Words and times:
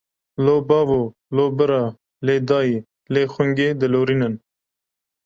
Lo 0.45 0.53
bavo, 0.69 0.97
lo 1.35 1.45
bira, 1.57 1.81
lê 2.25 2.35
dayê, 2.47 2.77
lê 3.13 3.23
xungê, 3.33 3.69
dilorînin. 3.79 4.35